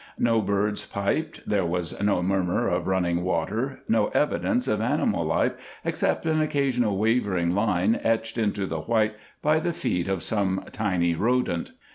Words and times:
No 0.17 0.41
birds 0.41 0.83
piped, 0.83 1.47
there 1.47 1.63
was 1.63 2.01
no 2.01 2.23
murmur 2.23 2.67
of 2.67 2.87
running 2.87 3.21
water, 3.23 3.81
no 3.87 4.07
evidence 4.15 4.67
of 4.67 4.81
animal 4.81 5.23
life 5.23 5.53
except 5.85 6.25
an 6.25 6.41
occasional 6.41 6.97
wavering 6.97 7.53
line 7.53 7.99
etched 8.01 8.39
into 8.39 8.65
the 8.65 8.79
white 8.81 9.13
by 9.43 9.59
the 9.59 9.73
feet 9.73 10.07
of 10.07 10.23
some 10.23 10.63
tiny 10.71 11.13
rodent. 11.13 11.73